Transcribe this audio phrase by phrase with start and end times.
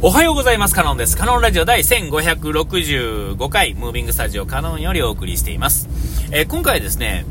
[0.00, 0.76] おはようございます。
[0.76, 1.16] カノンです。
[1.16, 5.88] カノンラジオ第1565回、ムービングスタジオカノンよりお送りしています。
[6.30, 7.26] えー、今回ですね、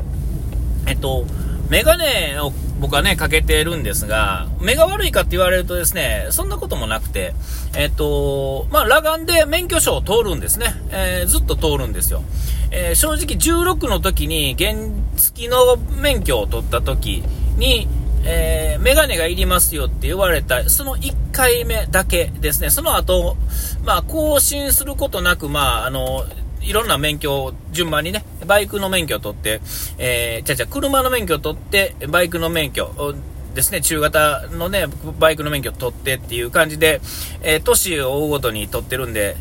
[0.86, 1.24] えっと、
[1.70, 7.32] メガネを僕はね、かけてるんですが、目が悪いかって言われるとですね、そんなこともなくて、
[7.74, 10.74] えっと、まあ、裸眼で免許証を通るんですね。
[10.90, 12.22] えー、ずっと通るんですよ。
[12.70, 14.74] えー、正直16の時に原
[15.16, 17.24] 付の免許を取った時
[17.56, 17.88] に、
[18.30, 22.68] えー、メガネがいりますよって言われた、その1回目だけですね。
[22.68, 23.38] その後、
[23.84, 26.26] まあ、更新することなく、まあ、あの、
[26.60, 29.62] いろんな免許を順番にね、バイクの免許を取って、
[29.96, 33.14] えー、ちゃちゃ、車の免許を取って、バイクの免許
[33.54, 34.84] ですね、中型のね、
[35.18, 37.00] バイクの免許を取ってっていう感じで、
[37.40, 39.36] えー、年を追うごとに取ってるんで、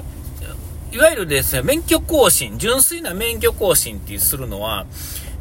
[0.93, 4.85] いわゆるですね、免許更新、純粋な免許更新ってするのは、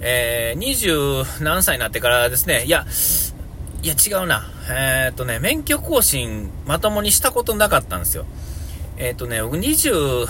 [0.01, 2.85] えー、20何歳になってからですね、いや、
[3.87, 4.51] いや違うな。
[4.69, 8.27] えー、っとね、免許更新まともにしたことなかったんですよ。
[8.97, 10.27] えー、っとね、僕23、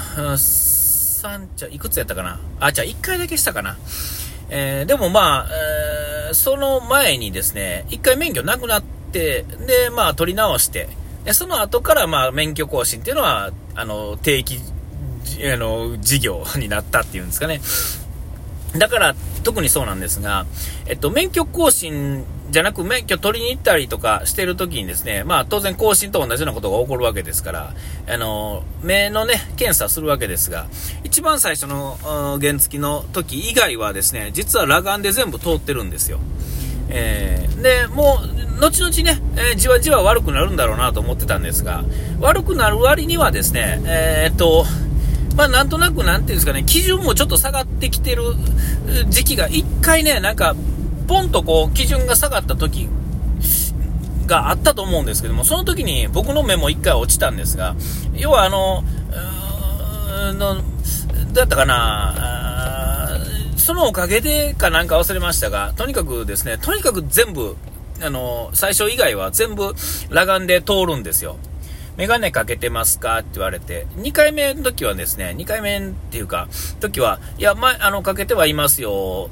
[1.56, 2.38] じゃ、いくつやったかな？
[2.60, 3.78] あ、じゃあ1回だけしたかな。
[4.50, 5.48] えー、でもまあ、
[6.28, 10.90] えー、その前にですね、1回免許なくなって、で、まあ取り直して、
[11.24, 14.60] でその後からまあ免許更新っていうのは、あの、定期、
[15.50, 17.62] あの、事業になったっていうんですかね。
[18.78, 20.44] だから、特にそうなんですが、
[20.84, 27.74] えっと、免許更新じゃなく免許取りに行ったりとかしてるときにですね、まあ当然更新と同じようなことが起こるわけですから、
[28.08, 30.66] あの、目のね、検査するわけですが、
[31.04, 31.98] 一番最初の
[32.40, 36.20] 原付の時以外はですね、実は裸眼で全部通ってるんですよ。
[36.88, 38.20] えー、で、も
[38.58, 41.84] う、後々ね、えー、じわじわ悪くなるんだろうなと思ってたんですが、
[42.20, 44.64] 悪くなる割にはですね、えー、っと、
[45.36, 48.22] まあなんとなくなんていうんですかね、基準もちょっと下がってきてる
[49.08, 50.54] 時期が一回ね、なんか、
[51.06, 52.88] ポンとこう、基準が下がった時
[54.26, 57.74] があったと思うんですけども、その時に僕の目も一回落ちたんですが、
[58.14, 58.84] 要はあの、
[60.34, 60.56] の、
[61.32, 63.18] だったかな、
[63.56, 67.56] そのおかげでかなんか忘れましたが、とにかくですね、とにかく全部、
[68.00, 69.74] あの、最初以外は全部
[70.08, 71.36] 裸眼で通るんですよ。
[71.96, 75.80] メガネかけてますかって言われて、2回目の時はですね、2回目っ
[76.10, 76.48] ていうか、
[76.78, 79.30] 時は、いや、ま、あの、かけてはいますよ。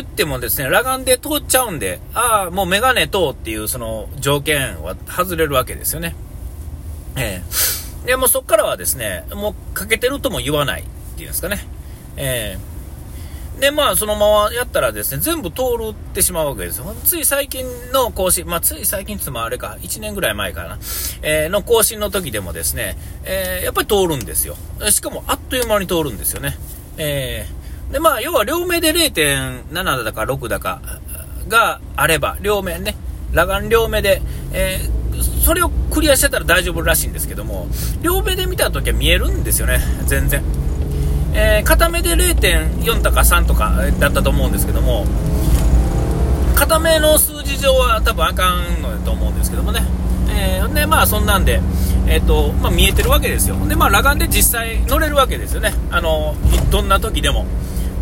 [0.00, 6.14] って言ってもですね、裸眼で通っちゃうんで、ああ、もうメガネ通っていうその条件は外れるわけですよね。
[7.16, 10.84] ええー、で、もそっからはですね、もうかけてるとも言わないっ
[11.16, 11.66] ていうんですかね。
[12.16, 12.74] ええー
[13.60, 16.92] で、まあ、そのままやったらですね、全部通るってしまうわけですよ。
[17.04, 20.78] つい最近の更新、まあ、つい最近つまあれか、1年ぐらい前かな、
[21.22, 24.56] えー、の更新の時でもですね、えー、やっぱり通るんですよ。
[24.90, 26.58] しかも、あっという間に通るんですよね。
[26.98, 27.63] えー、
[27.94, 30.80] で、まあ、要は両目で0.7だか6だか
[31.46, 32.96] があれば、両目ね、
[33.30, 34.20] 裸眼両目で、
[34.52, 37.68] えー、それをクリアしてたら大丈夫らしいんですけども、
[38.02, 40.42] 両目で見た時は見えるんですよね、全然。
[41.34, 45.06] えー、片目で0.4とか3とかだったと思うんですけども、
[46.56, 49.84] 片目の数字上は多分あかんのだと思うんですけどもね。
[50.30, 51.60] えー、で、まあそんなんで、
[52.08, 53.56] えっ、ー、と、まあ見えてるわけですよ。
[53.68, 55.72] で、まあ裸眼で実際乗れるわけですよね。
[55.92, 56.34] あの、
[56.72, 57.46] どんな時でも。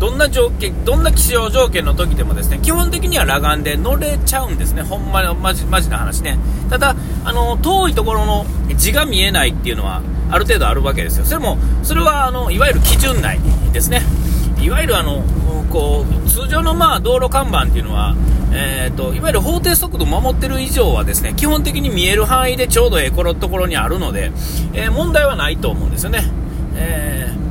[0.03, 4.81] どんな条件、どんな気象条件の時でもですね、基本的には裸眼で乗れちゃうんですね。
[4.81, 6.37] ほんまの、マジ、マジな話ね。
[6.69, 6.93] ただ、
[7.23, 11.25] あの、遠いところの字が見えないっていうのは、ある程度あるわけですよ。
[11.25, 13.39] それも、それは、あの、いわゆる基準内
[13.71, 14.01] ですね。
[14.59, 15.23] いわゆるあの、
[15.71, 18.13] こう、通常のまあ、道路看板っていうのは、
[18.51, 24.31] えーと、いわゆる法定速度を守ってる以上はですね基本的に見える範囲でちょうどええところにあるので、
[24.73, 26.21] えー、問題はないと思うんですよね。
[26.75, 27.42] えー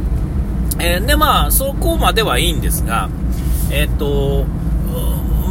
[0.82, 3.08] えー、でまあそこまではいいんですが、
[3.70, 4.44] えっ、と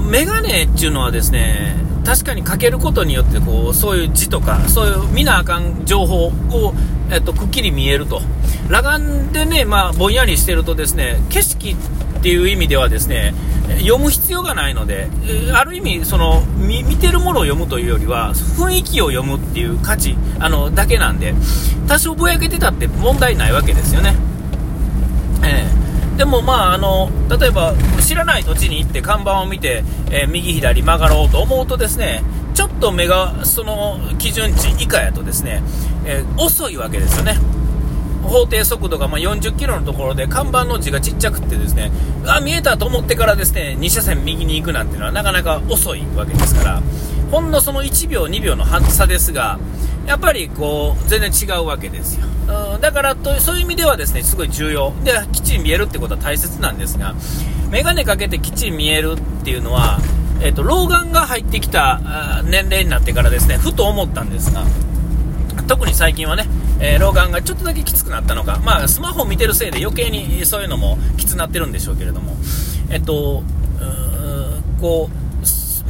[0.10, 6.74] メガネっていうのはですね確かにかけることによってこうそういう字とかそういう見なあかん情報を、
[7.10, 8.22] えっと、くっきり見えると
[8.68, 13.34] 裸眼でね、まあ、ぼんやりしてるとですね景色っていう意味ではですね
[13.80, 15.08] 読む必要がないので
[15.54, 21.34] ある意味その見てるものを読むというよりは雰囲気を読むっていう価値あのだけなんで
[21.88, 24.31] 多少ぼやけてたって問題ないわけですよね。
[25.44, 25.82] えー
[26.18, 32.22] でもまああの例えば知らない土地に行って看板を見て、えー、右左曲がろうと思うとですね
[32.54, 35.64] ちょっと目がその基準値以下やとですね、
[36.06, 37.40] えー、遅いわけですよね。
[38.24, 41.92] 法定速度がま40キロのところで看板の字がちっちゃくてですね
[42.28, 46.82] あ見えたと思ってからですね2車線右に行くなんていうのはなかなか遅いわけですから
[47.32, 49.60] ほんのその1秒2秒の差ですが
[50.08, 52.26] やっぱりこう全然違うわけですよ、
[52.76, 54.94] うん、だからとそういう意味ではですねすごい重要。
[55.04, 57.16] できっちり見えるってことは大切なんですが
[57.72, 60.00] 眼鏡かけてきっちり見えるっていうのは、
[60.42, 64.64] えーと、老眼が入ってきた年齢になってからですねふと思ったんですが
[65.68, 66.48] 特に最近はね、
[66.82, 72.36] えー、老眼がちょっとだけきつくなったのか、まあ、スマホを見てるせいで余計にそういうのもきつなってるんでしょうけれども、
[72.90, 73.44] えっと、
[74.82, 75.21] こう、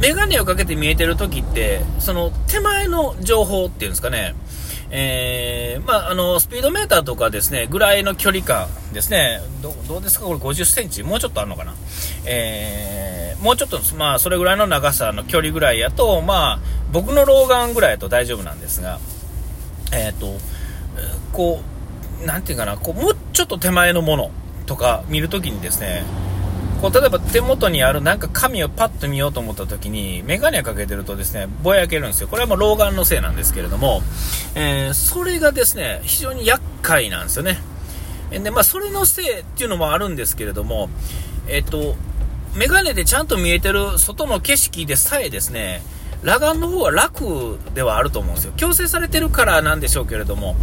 [0.02, 4.34] メガネをかけて見えてる時って、その手前の情報っていうんですかね、
[4.90, 10.26] えー、まあ、あの、スピードメーターとかですね、ぐらいの距離感ですね、どどうですか？
[10.26, 11.04] これ50センチ？
[11.04, 11.74] もうちょっとあるのかな？
[12.26, 16.58] えー、もうちょっと、まあ、それぐらいの長さの距離ぐらいやと、まあ、
[16.90, 18.98] 僕の老眼ぐらいだと大丈夫なんですが、
[19.92, 20.36] えっ、ー、と、
[21.32, 21.60] こ
[22.20, 24.32] う、なんていうかな、こう、もうちょっと手前のもの
[24.66, 26.02] とか見るときにですね、
[26.82, 32.26] こう例えば手元にあるなんか紙をパッと見ようと思った時にメガネかけてるとですねぼやけるんですよ。
[32.28, 34.02] これはもう老眼のせいなんですけれども、
[34.56, 37.60] えー、それがですね非常に厄介なんですよね。
[38.32, 40.90] でまあそれのせいっていうのもあるんですけれども
[41.46, 41.94] えっと
[42.56, 45.82] メガネでちゃんと見えてる外の景色でさえですね
[46.24, 48.54] 裸眼の方は楽ではあると思うんですよ。
[48.56, 50.56] 強制されてるからなんでしょうけれども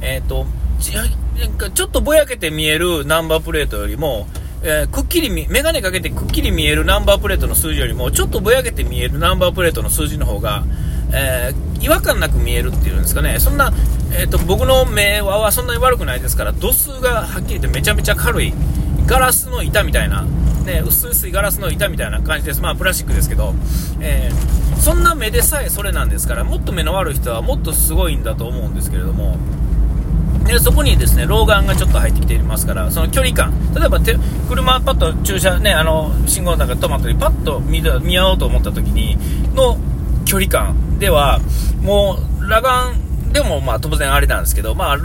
[0.00, 0.46] えっと
[0.78, 4.28] ちょっとぼやけて見えるナンバープレートよりも
[4.66, 10.64] えー、くっきり見、メガネかけてくっきり見えるナンバープレートの数字よりも、ちょっとぼやけて見えるナンバープレートの数字の方が、
[11.12, 13.74] えー、違和感なく見えるっていうんですかね、そんな、
[14.12, 18.54] えーと、僕の目はそんなに悪くないですから、度数がはっきり言ってめちゃめちゃ軽い、
[19.04, 20.22] ガラスの板みたいな、
[20.64, 23.54] ね、薄いガラスの板みたいな感じです、まあプラスチックですけど、
[24.00, 29.36] えー、そんな目でさえそれなんですから、もっと目の悪い人はもっとすごいんだと思うんですけれども、
[30.44, 33.98] でそこにですね老眼がちょっと入ってきていますからその距離感例えば
[34.48, 39.16] 車パッと駐車ねあの信号の中で止まったりパッと見見合おうと思った時に
[39.54, 39.78] の
[40.24, 41.40] 距離感では
[41.80, 42.60] もう裸
[42.92, 44.98] 眼でもまあ当然あれなんですけどまあ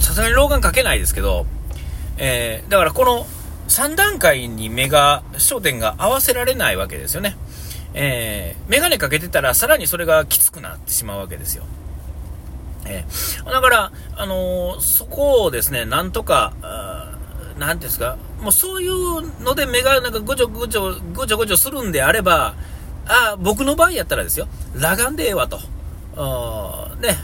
[0.00, 1.46] さすがに老眼かけないですけど、
[2.18, 3.26] えー、だからこの
[3.68, 7.36] 3段階に目が焦点が合わせられないわけですよね。
[7.94, 11.64] えー、メガネかけてたらさらにそれがきつくなってしまうわけですよ。
[12.90, 16.52] えー、だから、あのー、そこをですね、なんとか、
[17.58, 22.54] なんですか、もうそういうので目がなんかごちょごちょ、ごちょごちょするんであれば、
[23.06, 25.60] あ僕の場合やったらですよ、裸眼でええわと。
[26.16, 27.16] あね、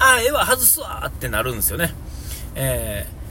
[0.00, 1.94] ああ、ええわ、外すわってなるんですよね。
[2.54, 3.21] えー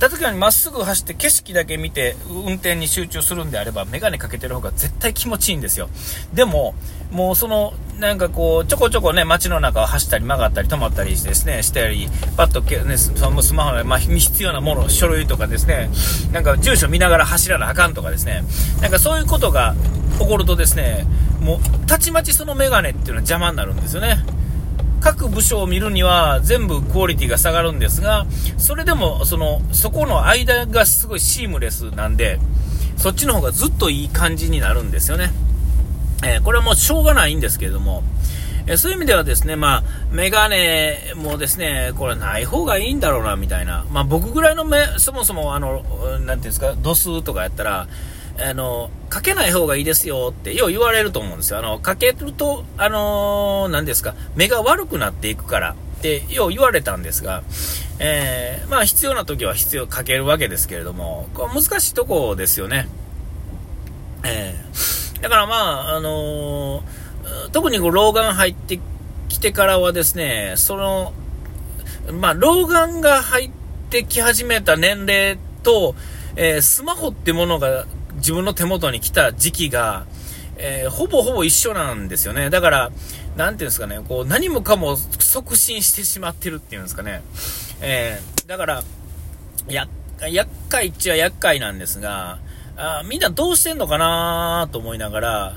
[0.00, 5.90] 確かにまっすぐ走って景色だけ見て運転に集中するんであれば、メガネかけてる方が絶対気持ちいいんですよ。
[6.32, 6.74] でも、
[7.10, 15.90] もうその、なんかこう、ちょこちょこね、街の中を走ったり曲がったり止まったりしてですね、したり、パッとけね、そのスマホの、まあ、必要なもの、書類とかですね、
[16.32, 18.42] なんか住所見ながら走らなあかんとかですね、
[18.80, 19.74] なんかそういうことが
[20.18, 21.06] 起こるとですね、
[21.40, 24.24] もう、たちまちそのメガネっていうのは邪魔になるんですよね。
[25.00, 28.26] 各部署を見るには全部クオリティが下がるんですが、
[28.58, 32.38] それでも、その、そこの間がすごいシームレスなんで、
[32.96, 35.30] そっちの方がずっといい感じになるんですよね。
[36.22, 38.02] えー、これはもうしょうがないんですけれども、
[38.66, 43.86] えー、そういう意味ではですね、まあ、メガネもですね、これない方がいいんだろうな、みたいな。
[43.90, 47.88] まあ僕ぐらいの目、そもそもあの、なんていうんですか、度数とかやったら、
[48.38, 51.58] あの、かけない方がいいですよって、よう言われると思うんですよ。
[51.58, 57.42] あの、かけると、あのー、何ですか、目が悪くなっていくからって、よう言われたんですが、
[57.98, 62.88] えー、まあ必要な時は必要、かけるわけですけれども、これ難しいとこですよね。
[64.22, 68.78] えー、だからまあ、あのー、特にこう老眼入って
[69.28, 71.12] きてからはですね、その、
[72.12, 73.50] まあ、老眼が入っ
[73.90, 75.96] てき始めた年齢と、
[76.36, 77.86] えー、スマホってものが
[78.20, 80.06] 自分の手元に来た時期が、
[80.56, 82.50] えー、ほぼほぼ一緒なんですよね。
[82.50, 82.90] だから、
[83.36, 87.22] なんていうんですかね、こう、何もかも促進してしまってるっていうんですかね。
[87.80, 88.84] えー、だから、
[89.68, 89.88] や、
[90.28, 92.38] 厄介っちゃ厄介なんですが、
[92.76, 95.54] あみんなどうしてんのかなと思いながら、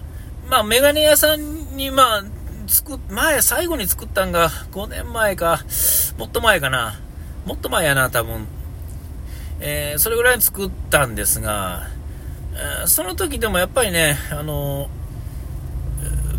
[0.49, 2.23] まあ、メガネ屋さんに、まあ、
[2.67, 5.59] 作、前、最後に作ったんが5年前か、
[6.17, 6.99] もっと前かな。
[7.45, 8.47] もっと前やな、多分。
[9.59, 11.87] えー、それぐらいに作ったんですが、
[12.85, 14.89] その時でもやっぱりね、あの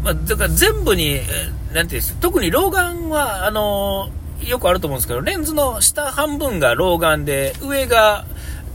[0.02, 4.11] まあ、だから全部に、なんていうんです特に老眼は、あの
[4.42, 8.26] よくあると思うんですけど、レンズの下半分が老眼で、上が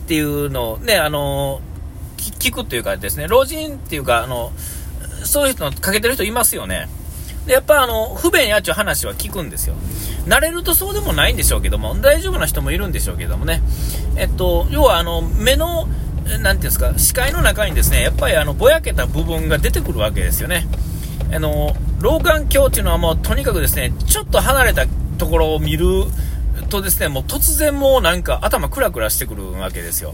[0.05, 1.61] っていうのをね、あの
[2.17, 4.51] 聞くっていうかですね、老人っていうか、あの
[5.23, 6.89] そういう人のかけてる人いますよね。
[7.45, 9.75] で、やっぱあの、不便やっちゅう話は聞くんですよ。
[10.25, 13.61] 慣れるとそうでもないんでしょうけども、大丈夫な人もいるんでしょうけどもね。
[14.15, 15.87] えっと、要はあの、目の、
[16.37, 20.67] なんていうんですか、視界の中にですね、やっぱりあの、ぼやけた部分が出てくるわけですよね。
[21.33, 24.85] あの、老眼鏡っていうのはもうとにかくですね、ちょっと離れた
[25.17, 26.05] ところを見る
[26.69, 30.13] とですね、もう突然もうなんか頭クラクラしてくるわけですよ。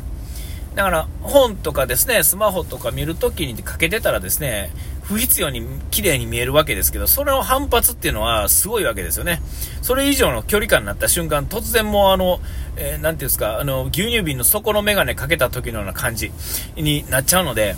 [0.75, 4.71] だから本とかですね、スマホとか見るときにかけてたらですね、
[5.07, 9.41] 不必要に綺麗に見えるわけですけど、それの反発っていうのはすごいわけですよね。
[9.81, 12.39] それ以上の距離感になった瞬間、突然もうあの、
[12.75, 16.31] えー、ていうんですか、あの、牛乳瓶の底のメガネかけた時のような感じ
[16.75, 17.75] になっちゃうので、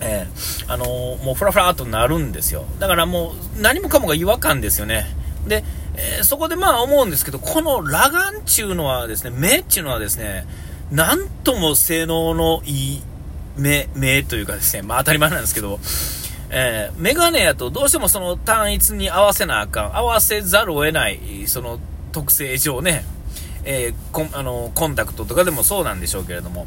[0.00, 2.64] えー、あのー、もうフラフラっとなるんですよ。
[2.78, 5.06] だからもう何もかもが違和感ですよね。
[5.46, 5.64] で、
[5.96, 10.46] えー、そこでまあ思うんですけど、この裸眼っていうのはですね、目っていうのはですね、
[10.90, 13.02] なんとも性能のいい
[13.58, 15.78] 目、目というかですね、まあ当たり前なんですけど、
[16.50, 21.78] えー、メガネやとどうしてもその単一に合わせなあかん、合わせざるを得ない、その
[22.12, 23.04] 特性上ね、
[23.64, 26.66] えー、コあのコンタクトとかでもそうなんでしょうけれども、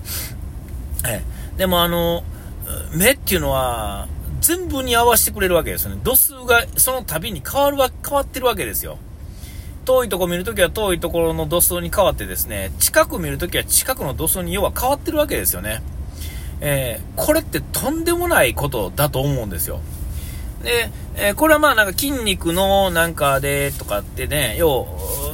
[1.07, 2.23] えー、でもあの、
[2.93, 4.07] 目っていうのは、
[4.39, 6.01] 全部に合わせてくれるわけですよね。
[6.03, 8.97] 度数がその度に変わるわ、変わってるわけですよ。
[9.85, 15.81] 遠いとこ見るときは遠いところの度数に変わってですね、近く見るときは近くの度数に要は変わってるわけですよね。
[16.61, 19.81] えー、これってとんでもないことだと思うんですよ。
[20.63, 24.87] で、えー、これはまあなんか筋肉のなんかでとかってね、要、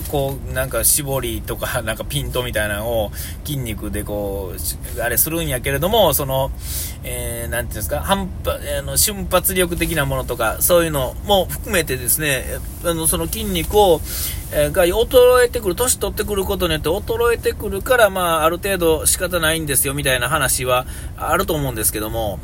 [0.10, 3.12] こう、なんか絞りとか、 なんかピントみたいなのを
[3.46, 4.54] 筋肉でこ
[4.98, 6.52] う、あれするんやけれども、その、
[7.04, 12.46] えー、なんていうんですか、反発、あの、瞬発力的なものとか、そういうのも含めてですね、
[12.86, 14.02] あの、その筋肉を、
[14.52, 20.86] え、が衰えてくる、年取ってくることによって衰えてくるから、まあ、ある程度仕方ないんですよ、みたいな話は
[21.18, 22.40] あると思うんですけども、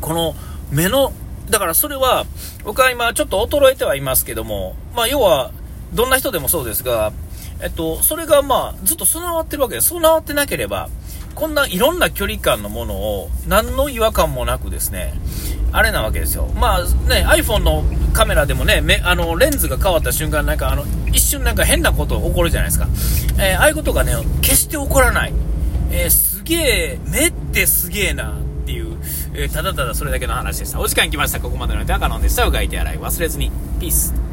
[0.00, 0.34] この
[0.70, 1.12] 目の
[1.50, 2.26] だからそれは、
[2.64, 5.52] 僕は今ちょっと衰えてはいますけども、まあ要は、
[5.94, 7.12] どんな人でもそうですが、
[7.60, 9.88] えっと、それがまあずっと備わってるわけです。
[9.88, 10.90] 備わってなければ、
[11.34, 15.14] こんないろんな距離感のものを何の違和感もなくですね、
[15.72, 16.48] あれなわけですよ。
[16.54, 22.88] まあね、iPhone のカメラでもね、めあのレンズが変わった瞬間、なんかあの、一瞬なんか変なこと起こるじゃないですか。
[23.38, 25.32] えー、ああいうことがね、決して起こらない。
[25.90, 28.32] えー、すげえ、目ってすげえな。
[28.32, 28.98] っていう、
[29.32, 30.80] えー、ただただそれだけの話でした。
[30.80, 31.40] お時間来ました。
[31.40, 32.44] ここまでの手はカノンでした。
[32.44, 33.50] うがいて洗い忘れずに。
[33.80, 34.27] ピース。